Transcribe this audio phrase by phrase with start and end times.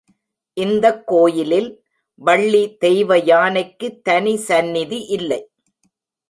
[0.57, 1.83] இந்தக் கோயிலில்
[2.21, 5.41] வள்ளி தெய்வயானைக்குத் தனி சந்நிதி இல்லை.